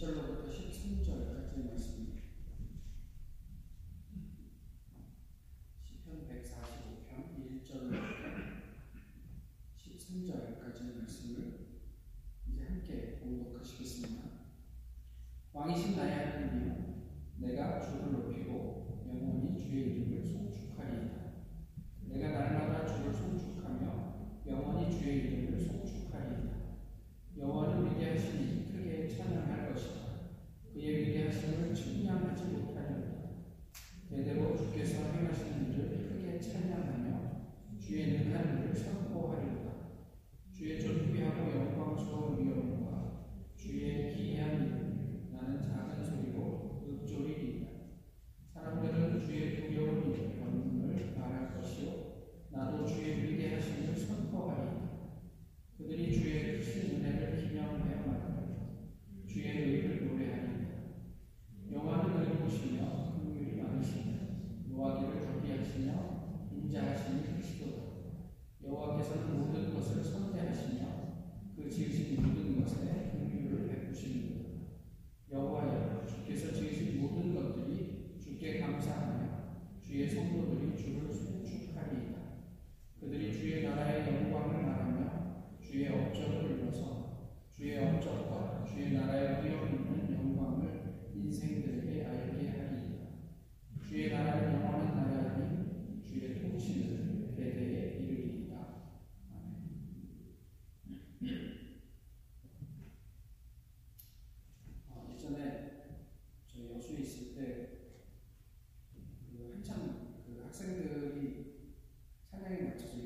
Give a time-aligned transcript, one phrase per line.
[0.00, 0.37] சொல்லுங்கள்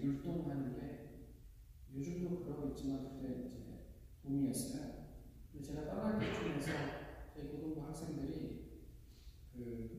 [0.02, 1.28] 일동 하는데
[1.94, 3.86] 요즘도 그러고 있지만 그때 이제
[4.22, 4.92] 붐이었어요.
[5.52, 6.72] 근데 제가 떠날 때 중에서
[7.34, 8.82] 저희 고등부 학생들이
[9.54, 9.91] 그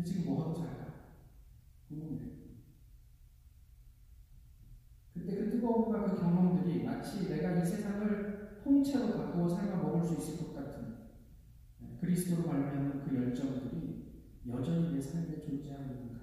[0.00, 0.86] 근데 지금 뭐 하고 살까?
[1.88, 2.30] 궁금해요.
[5.12, 10.38] 그때 그 뜨거움과 그 경험들이 마치 내가 이 세상을 통째로 바꾸어 삶아 먹을 수 있을
[10.38, 10.94] 것 같은
[11.80, 16.20] 네, 그리스도로 말미암은 그 열정들이 여전히 내 삶에 존재하고 있는가?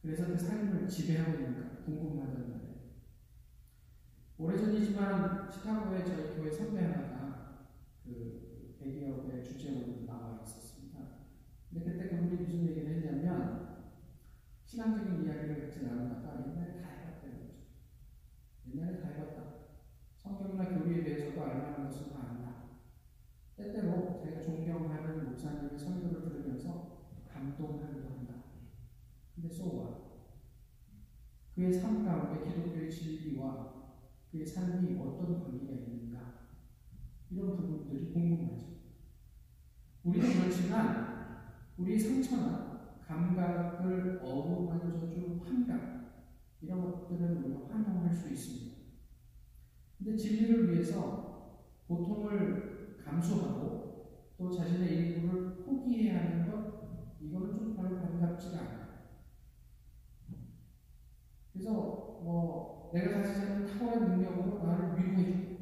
[0.00, 2.72] 그래서 그 삶을 지배하고 있는가 궁금하단 말이에요.
[4.38, 7.66] 오래전이지만 시카고에 저희 교회 선배 하나가
[8.04, 10.01] 그 대기업의 있었습니다.
[11.72, 13.62] 근데 그때 그분이 무슨 얘기를 했냐면
[14.62, 17.48] 신앙적인 이야기를 같이 나누다가 옛날에 다 거죠.
[18.68, 19.42] 옛날에 다 해봤다.
[20.16, 22.54] 성경이나 교리에 대해서도 알만한 것은 다 안다.
[23.56, 28.34] 때때로 자기가 존경하는 목사님의 설교를 들으면서 감동하기도 한다.
[29.34, 30.02] 근데 소와
[31.54, 33.72] 그의 삶 가운데 기독교의 진리와
[34.30, 36.48] 그의 삶이 어떤 관계가 있는가
[37.30, 38.66] 이런 부분들이 궁금하죠.
[40.04, 41.11] 우리는 그렇지만
[41.82, 46.22] 우리 상처나 감각을 어루만져 준 환각
[46.60, 48.76] 이런 것들은 우리가 환영할 수 있습니다.
[49.98, 58.58] 근데 진리를 위해서 고통을 감수하고 또 자신의 일부를 포기해야 하는 것 이거는 좀 별로 반갑지가
[58.60, 58.82] 않아요.
[61.52, 65.52] 그래서 뭐 내가 않는 탁월한 능력으로 나를 위로해주고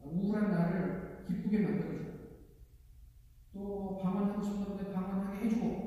[0.00, 2.03] 우울한 나를 기쁘게 만들어주고
[3.54, 5.84] 또 방언하고 싶었는데 방언하게 해주고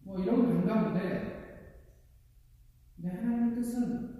[0.00, 1.30] 뭐 이런 반가운데
[2.96, 4.10] 내 하나님의 뜻은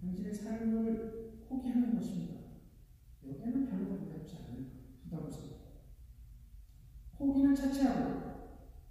[0.00, 2.40] 당신의 삶을 포기하는 것입니다.
[3.24, 4.70] 여기에는 별로 반갑지 않은
[5.04, 5.60] 부담스러워.
[7.12, 8.30] 포기는 차치하고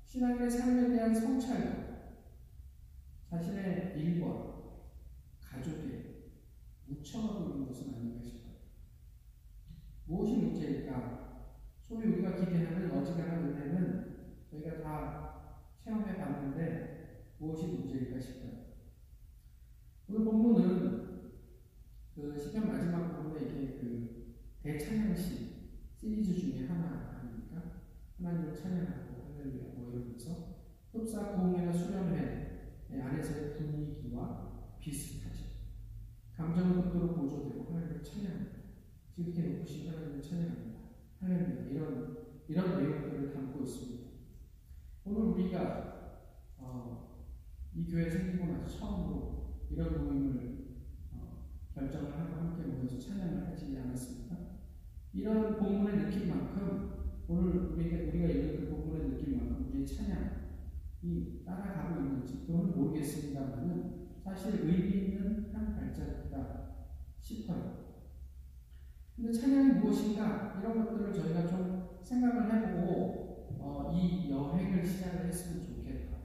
[0.05, 1.89] 신앙의 삶에 대한 성찰과
[3.29, 4.49] 자신의 일과
[5.41, 6.31] 가족에
[6.85, 8.55] 묻혀가고 있는 것은 아닌가 싶어요.
[10.05, 11.28] 무엇이 문제일까?
[11.89, 18.51] 소위 우리가 기대하는 어지간한 은혜는 저희가 다 체험해 봤는데 무엇이 문제일까 싶어요.
[20.07, 21.31] 오늘 본문은
[22.13, 25.49] 그 시편 마지막 부분에 이게 그 대찬양시
[25.95, 27.81] 시리즈 중에 하나 아닙니까?
[28.19, 30.59] 하나님을 찬양하고 할렐루야 뭐 이러면서
[30.93, 35.43] 흡사 공회나 수련회 안에서의 분위기와 비슷하죠.
[36.37, 38.59] 감정은 극도로 고조되고 하나님을 찬양합니다.
[39.09, 40.68] 지극히 높으신 하나님을 찬양합니다.
[41.21, 44.09] 할렐루야 이런 이런 내용들을 담고 있습니다.
[45.03, 46.21] 오늘 우리가
[46.57, 47.27] 어,
[47.75, 54.37] 이 교회 생기고 나서 처음으로 이런 모임을 어, 결정을 하고 함께 모여서 찬양을 하지 않았습니까?
[55.11, 62.71] 이런 본문의 느낌만큼 오늘 우리가 우리가 읽은 그 본문의 느낌만큼 우리의 찬양이 따라가고 있는지 그건
[62.75, 66.69] 모르겠습니다만은 사실 의미 있는 한 발자국이다
[67.19, 67.88] 싶어요.
[69.19, 76.15] 근데 찬양이 무엇인가 이런 것들을 저희가 좀 생각을 해보고 어, 이 여행을 시작을 했으면 좋겠다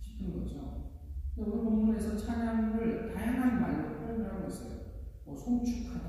[0.00, 0.92] 싶은 거죠.
[1.36, 4.84] 오늘 본문에서 찬양을 다양한 말로 표현을 하고 있어요.
[5.24, 6.08] 뭐 송축하다,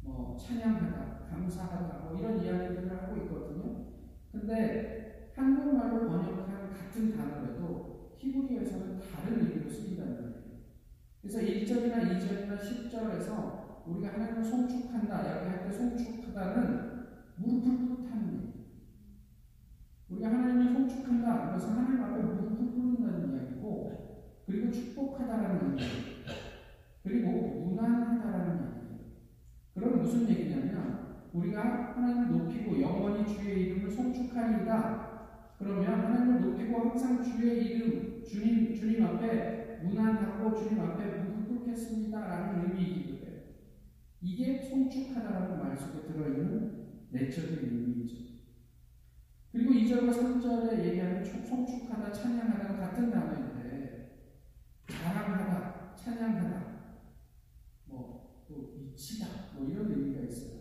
[0.00, 3.86] 뭐 찬양하다, 감사하다, 뭐 이런 이야기들을 하고 있거든요.
[4.32, 10.34] 근데 한국말로 번역한 같은 단어라도 히브리어에서는 다른 의미로 쓰인다는 거예요.
[11.22, 16.90] 그래서 1절이나 2절이나 10절에서 우리가 하나님을 송축한다, 이야기할 때 송축하다는
[17.36, 18.66] 무릎을 꿇다는 얘기.
[20.08, 25.80] 우리가 하나님을 송축한다, 그래서 하나님 앞에 무릎을 꿇는다는 이야기고, 그리고 축복하다라는 의미,
[27.02, 27.30] 그리고
[27.66, 28.98] 무난하다라는 얘기예요.
[29.74, 35.10] 그럼 무슨 얘기냐면, 우리가 하나님을 높이고 영원히 주의 이름을 송축하리이다.
[35.58, 43.09] 그러면 하나님을 높이고 항상 주의 이름, 주님, 주님 앞에 무난하고 주님 앞에 무릎 꿇겠습니다라는 의미
[44.22, 48.30] 이게 송축하다라는 말 속에 들어있는 내적인 의미이죠.
[49.50, 54.28] 그리고 2절과 3절에 얘기하는 송축하다, 찬양하다는 같은 단어인데
[54.88, 56.80] 자랑하다, 찬양하다,
[57.86, 60.60] 뭐또 미치다, 뭐 이런 의미가 있어요.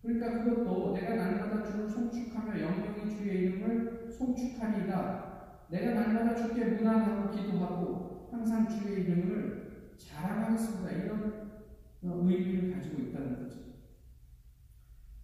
[0.00, 5.66] 그러니까 그것도 내가 날마다 주를 송축하며 영영이 주의 이름을 송축하리이다.
[5.70, 10.90] 내가 날마다 주께 무난하고 기도하고 항상 주의 이름을 자랑하겠습니다.
[10.92, 11.37] 이런
[12.02, 13.60] 의미를 가지고 있다는 거죠.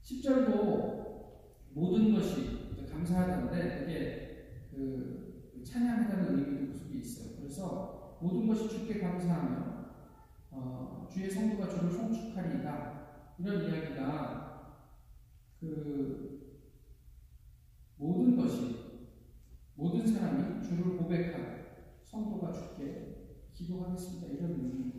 [0.02, 1.04] 10절도
[1.72, 7.36] 모든 것이 감사하다는데 이게 그 찬양하다는 의미도 그 속에 있어요.
[7.36, 9.84] 그래서 모든 것이 주께 감사하며
[10.50, 13.04] 어, 주의 성도가 주를 송축하리이다.
[13.38, 14.44] 이런 이야기가
[15.60, 16.34] 그
[17.96, 18.84] 모든 것이
[19.74, 21.64] 모든 사람이 주를 고백하고
[22.04, 24.28] 성도가 주께 기도하겠습니다.
[24.28, 24.93] 이런 거죠.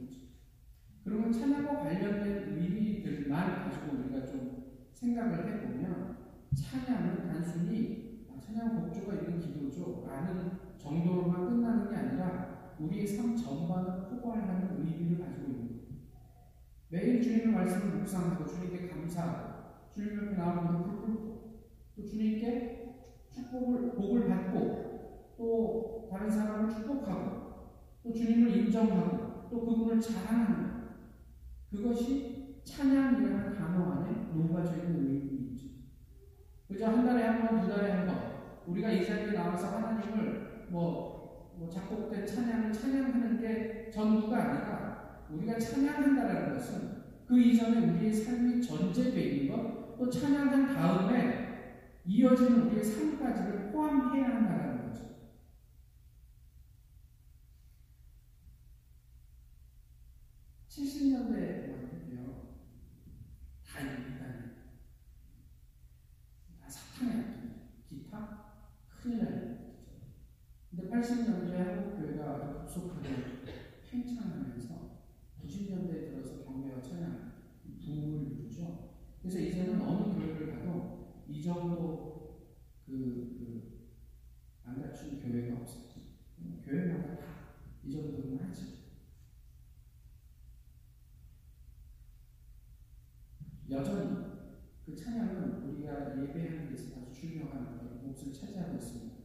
[1.05, 6.17] 그러면 찬양과 관련된 의미들만 가지고 우리가 좀 생각을 해보면
[6.55, 14.77] 찬양은 단순히 찬양 곡조가 있는 기도죠 라는 정도로만 끝나는 게 아니라 우리의 삶 전반을 포괄하는
[14.79, 15.85] 의미를 가지고 있는 거예요.
[16.89, 22.95] 매일 주님의 말씀을 묵상하고 주님께 감사하고 주님 옆에 나오면 무릎 꿇고 또 주님께
[23.29, 27.45] 축복을 복을 받고 또 다른 사람을 축복하고
[28.03, 30.74] 또 주님을 인정하고 또 그분을 자랑하는 것.
[31.69, 35.67] 그것이 찬양이라는 단어 안에 녹아져 있는 의미이죠.
[36.67, 38.35] 그저 한 달에 한 번, 두 달에 한 번
[38.67, 46.53] 우리가 이 자리에 나와서 하나님을 뭐, 뭐 작곡된 찬양을 찬양하는 게 전부가 아니라 우리가 찬양한다라는
[46.53, 46.95] 것은
[47.27, 51.45] 그 이전에 우리의 삶이 전제되어 있는 것, 또 찬양한 다음에
[52.05, 55.03] 이어지는 우리의 삶까지를 포함해야 한다는 거죠.
[60.69, 62.47] (70년대) 음악인데요
[63.65, 64.55] 다 일단
[66.61, 67.23] 다 사탕이
[67.87, 68.45] 기타
[68.87, 69.55] 큰일 나요.
[70.69, 73.09] 근데 80년대 한국 교회가 아주 급속하게
[73.89, 74.75] 팽창하면서
[75.41, 77.33] 90년대에 들어서 경배와 찬양
[77.83, 78.95] 붐을 이루죠.
[79.25, 82.53] 그래서 이제는 어느 교회를 가도 이 정도
[82.85, 83.89] 그, 그,
[84.63, 85.99] 안 갖춘 교회가 없었죠.
[86.63, 87.35] 교회마다 다
[87.85, 88.85] 이 정도는 하지.
[93.69, 94.25] 여전히
[94.83, 99.15] 그 찬양은 우리가 예배하는 데 있어서 아주 중요한 몫을 차지하고 있습니다.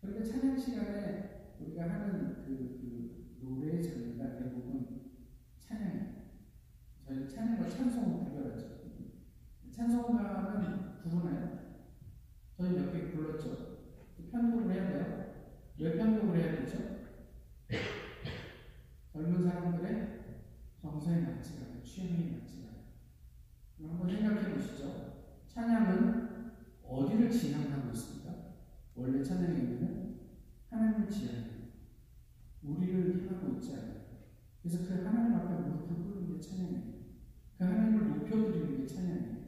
[0.00, 5.18] 그런데 찬양 시간에 우리가 하는 그, 그 노래의 장르가 대부분
[5.58, 6.20] 찬양이에요.
[7.04, 8.29] 저희 찬양과 찬송을
[9.80, 9.88] 구별하죠.
[9.88, 11.48] 찬송가는 부르나요?
[12.56, 13.56] 저희 몇 개 불렀죠.
[14.30, 15.06] 편곡을 해야 돼요.
[15.78, 16.78] 왜 편곡을 해야 되죠?
[19.10, 20.08] 젊은 사람들의
[20.76, 21.82] 정서에 맞지 않아요.
[21.82, 23.90] 취향에 맞지 않아요.
[23.90, 25.12] 한번 생각해 보시죠.
[25.48, 26.50] 찬양은
[26.82, 28.34] 어디를 지향하고 있습니까?
[28.94, 30.20] 원래 찬양에는
[30.68, 31.60] 하나님을 지향해요.
[32.62, 34.00] 우리를 향하고 있지 않아요.
[34.62, 37.00] 그래서 그 하나님 앞에 무릎을 꿇는 게 찬양이에요.
[37.56, 39.39] 그 하나님을 높여드리는 게 찬양이에요.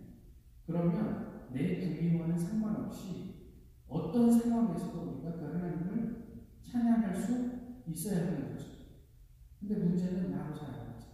[0.67, 3.33] 그러면 내 부위와는 상관없이
[3.89, 8.67] 어떤 상황에서도 우리가 그 하나님을 찬양할 수 있어야 하는 거죠.
[9.61, 11.07] 근데 문제는 나로 살아가죠.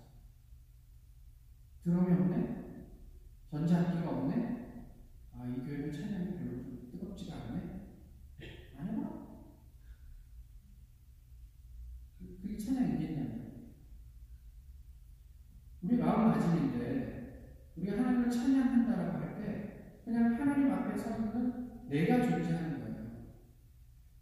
[1.83, 2.59] 드럼이 없네?
[3.51, 4.59] 전자악기가 없네?
[5.33, 7.89] 아, 이 교회는 찬양이 별로 뜨겁지가 않네?
[8.79, 9.09] 안 해봐.
[12.19, 13.73] 그, 그게 찬양이겠냐면.
[15.83, 19.28] 우리 마음가짐인데, 우리가 하나님을 찬양한다라고
[20.09, 21.53] 그냥 하나님 앞에 서 있는
[21.87, 22.97] 내가 존재하는 거예요.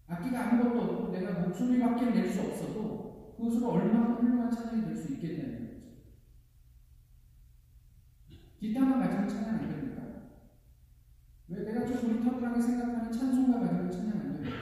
[0.08, 5.58] 악기가 아무것도 없고 내가 목소리밖에 낼 수 없어도 그것으로 얼마나 훌륭한 찬양이 될 수 있겠냐는
[5.60, 5.76] 거죠.
[8.58, 10.02] 기타만 가지고 찬양 안 됩니까?
[11.46, 14.56] 왜 내가 좀 우리터블하게 생각하는 찬송가 가지고 찬양 안 됩니까?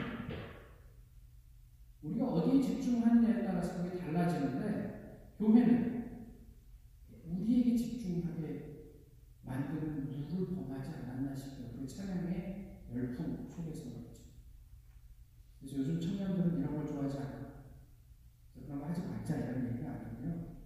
[2.02, 6.04] 우리가 어디에 집중하느냐에 따라서 그게 달라지는데 교회는
[7.24, 8.74] 우리에게 집중하게
[9.42, 11.74] 만드는 누굴 범하지 않았나 싶어요.
[11.85, 14.22] 그 찬양의 열풍 속에서 그렇죠.
[15.61, 17.45] 그래서 요즘 청년들은 이런 걸 좋아하지 않아요.
[18.55, 20.57] 그런 거 하지 말자 이런 얘기가 아니고요.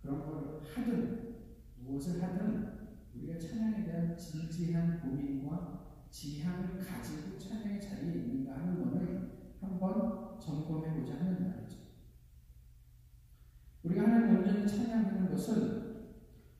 [0.00, 1.34] 그런 걸 하든
[1.78, 2.78] 무엇을 하든
[3.14, 11.14] 우리가 찬양에 대한 진지한 고민과 지향을 가지고 찬양의 자리에 있는가 하는 것을 한번 점검해 보자
[11.14, 11.78] 하는 말이죠.
[13.82, 15.88] 우리가 하나님 온전히 찬양하는 것은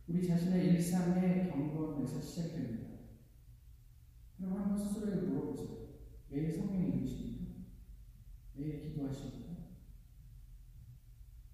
[0.08, 2.77] 우리 자신의 일상의 경험에서 시작됩니다.
[4.38, 5.88] 그럼 한번 스스로에게 물어보세요.
[6.28, 7.44] 매일 성경 읽으십니까?
[8.54, 9.52] 매일 기도하십니까?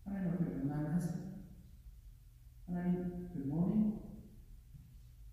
[0.05, 1.25] 하나님 앞에 문안하세요?
[2.67, 4.01] 하나님, good morning.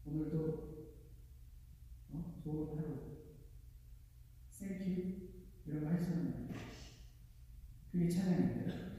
[0.06, 0.72] 오늘도
[2.12, 2.40] 어?
[2.42, 3.12] 좋은 하루.
[4.58, 5.32] thank you.
[5.66, 6.62] 이런 거 하시는 거예요.
[7.92, 8.92] 그게 찬양인데요.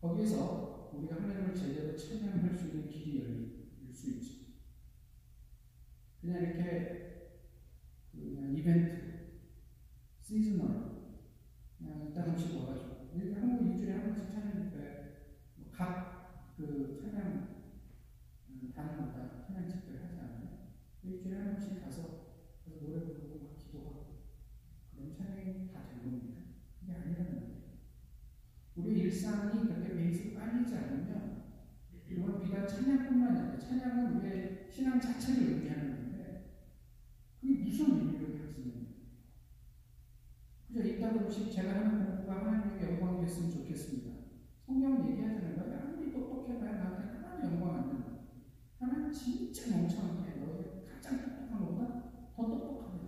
[0.00, 3.57] 거기에서 우리가 하나님을 제대로 찬양할 수 있는 길이 있죠.
[6.20, 7.08] 그냥 이렇게
[8.12, 9.40] 그냥 이벤트,
[10.20, 10.68] 시즈널,
[11.78, 14.76] 그냥 이따금씩 와가지고 이렇게 한국 일주일에 한 번씩 찬양인데
[15.56, 17.48] 뭐 각그 찬양
[18.50, 20.68] 음, 단마다 집회를 하지 않아요?
[21.02, 22.28] 일주일에 한 번씩 가서
[22.64, 24.18] 그래서 노래 부르고 막 기도하고
[24.92, 26.40] 그럼 찬양이 다 된 겁니다.
[26.80, 27.58] 그게 아니라는 거예요.
[28.76, 31.38] 우리 일상이 그렇게 베이스가 깔리지 않으면
[32.10, 36.54] 이건 비단 찬양뿐만 아니라 찬양은 우리의 신앙 자체를 의미하는 건데
[37.40, 38.86] 그게 무슨 의미를 가지는
[41.08, 44.18] 이따금씩 제가 하는 공부가 하나님에게 영광이 됐으면 좋겠습니다.
[44.66, 45.80] 성경은 얘기하잖아요.
[45.82, 48.08] 아무리 똑똑해봐야 나한테 하나도 영광 안 된다.
[48.78, 52.02] 하나님 진짜 멍청하게 너희 가장 똑똑한 것보다
[52.36, 52.98] 더 똑똑하게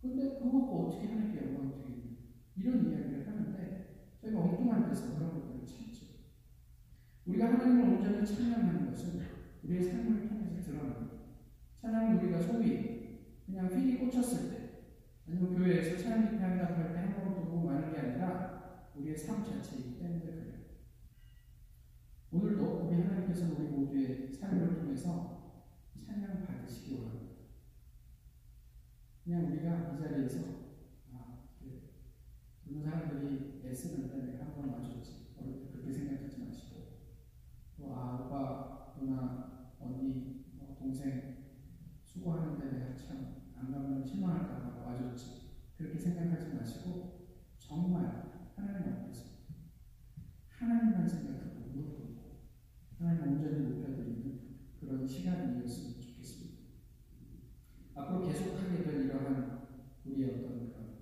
[0.00, 2.16] 근데 그거 어떻게 하나님께 영광이 되겠냐.
[2.56, 6.06] 이런 이야기를 하는데 저희가 엉뚱한 데서 그런 것들을 찾죠.
[7.26, 9.20] 우리가 하나님을 온전히 찬양하는 것은
[9.64, 11.08] 우리의 삶을 통해서 드러나는
[11.80, 14.63] 찬양은 우리가 소위 그냥 휘이 꽂혔을 때
[15.26, 20.20] 아니면 교회에서 찬양 집회한다고 할 때 한번 두고 마는 게 아니라 우리의 삶 자체이기 때문에
[20.20, 20.54] 그래요.
[22.30, 25.62] 오늘도 우리 하나님께서 우리 모두의 삶을 통해서
[26.04, 27.34] 찬양 받으시기 원합니다.
[29.24, 30.40] 그냥 우리가 이 자리에서
[31.12, 31.80] 아, 그래.
[32.64, 36.76] 그런 사람들이 애쓰는데 내가 한번 때 그렇게 생각하지 마시고
[37.78, 41.36] 또 아, 오빠, 누나, 언니, 뭐 동생
[42.02, 44.63] 수고하는데 내가 참안 가면 실망할까봐
[44.94, 45.44] 와줬지.
[45.76, 49.24] 그렇게 생각하지 마시고 정말 하나님 앞에서
[50.48, 52.44] 하나님만 생각하고 꿇고
[52.98, 54.40] 하나님 온전히 높여드리는
[54.78, 56.58] 그런 시간이었으면 좋겠습니다.
[57.94, 59.68] 앞으로 계속하게 될 이러한
[60.04, 60.94] 우리의 어떤 그런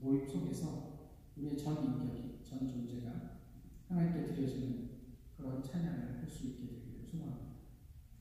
[0.00, 3.40] 모임 속에서 우리의 전 인격이, 전 존재가
[3.88, 4.90] 하나님께 드려지는
[5.36, 7.52] 그런 찬양을 할 수 있게 되기를 소망합니다.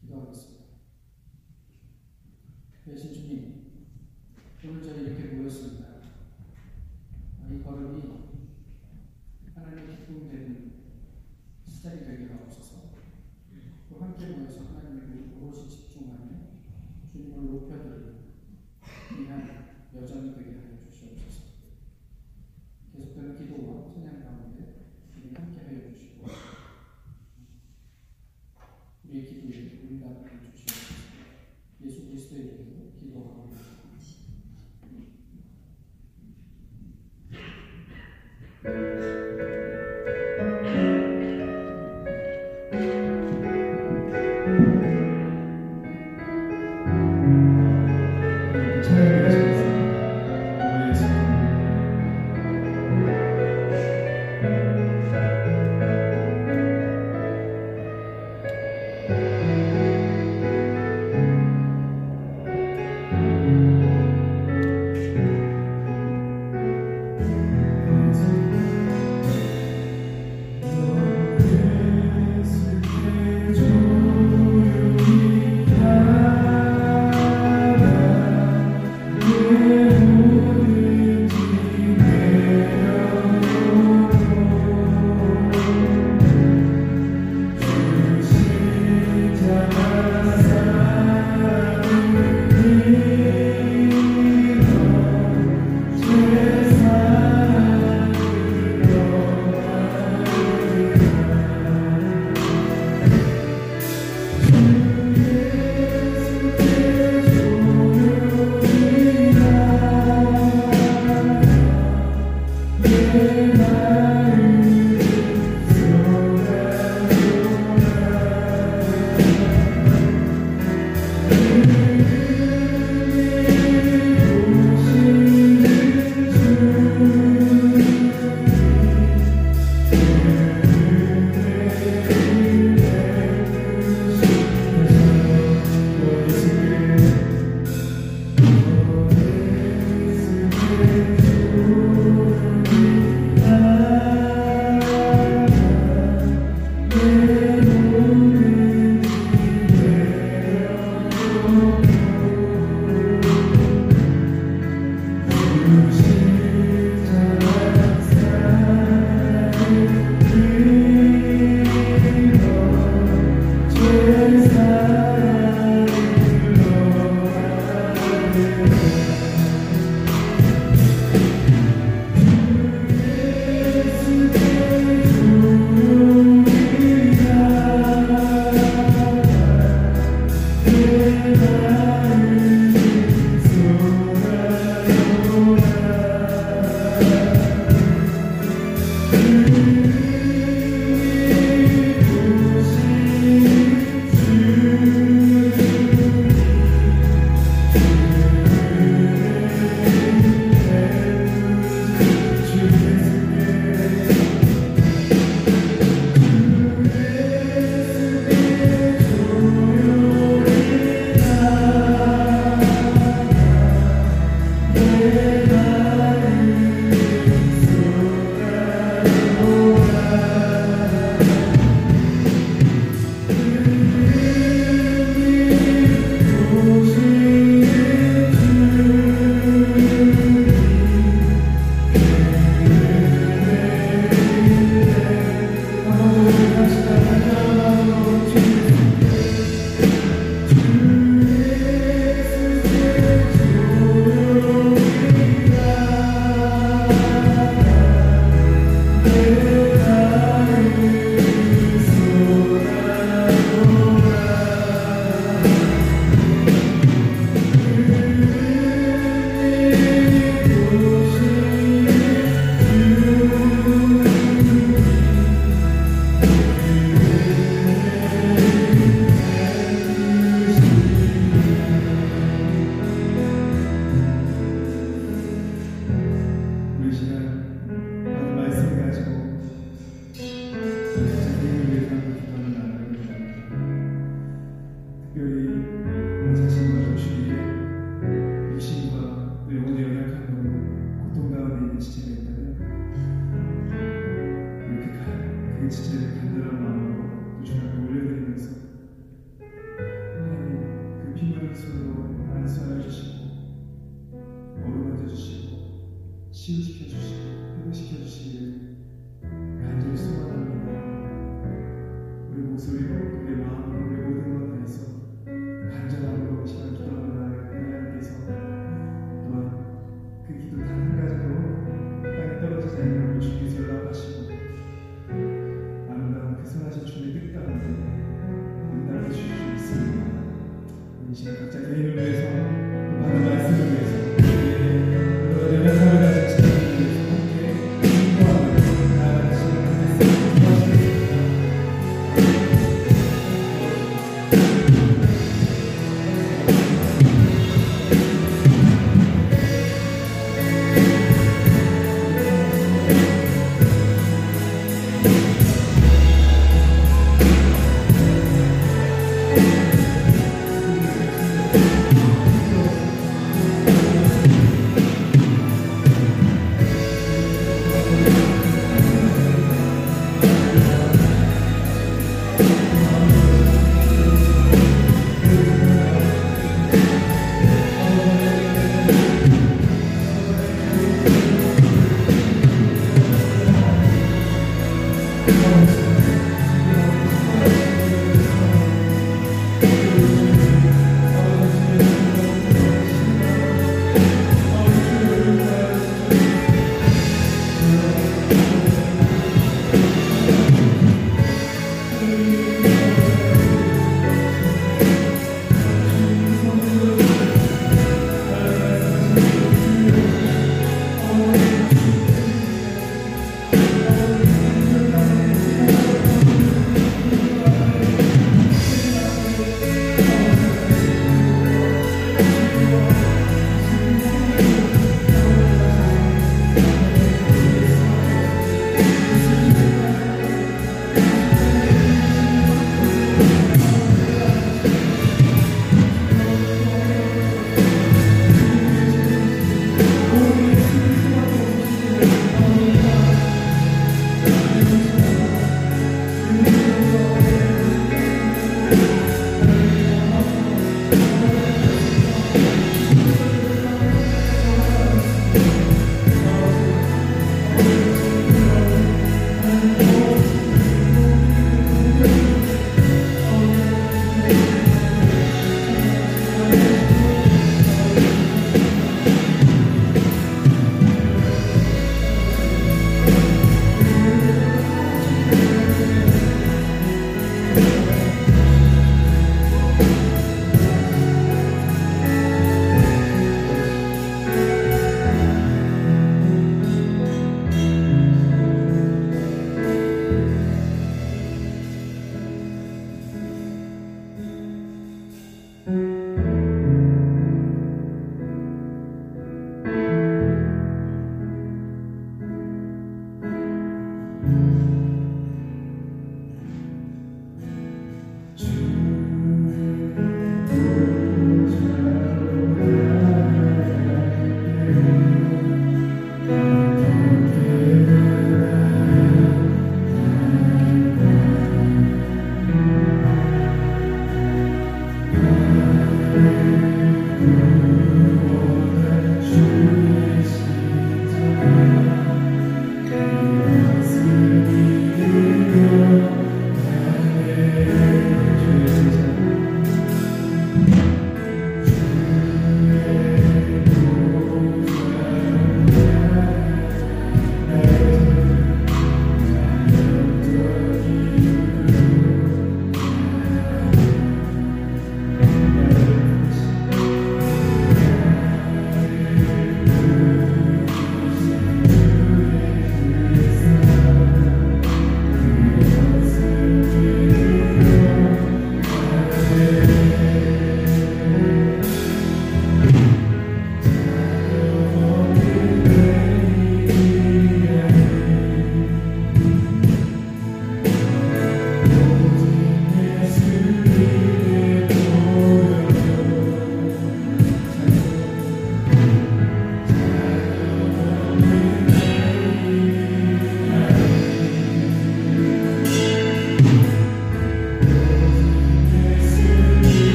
[0.00, 0.64] 기도하겠습니다.
[2.84, 3.55] 대신 주님,
[4.66, 5.86] 저희 이렇게 모였습니다.
[7.48, 8.02] 이 걸음이
[9.54, 10.72] 하나님의 기쁨 되는
[11.64, 12.90] 시작이 되게 하옵소서.
[13.88, 16.26] 또 함께 모여서 하나님을 오롯이 집중하며
[17.12, 18.16] 주님을 높여드리는
[19.16, 21.42] 귀한 여정이 되게 하여 주시옵소서.
[22.92, 24.86] 계속되는 기도와 찬양 가운데
[25.16, 26.26] 우리 함께 하여 주시고
[29.04, 30.35] 우리의 기도에 응답해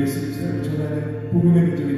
[0.00, 1.91] 예수 그리스도를 전하는 복음의 문제를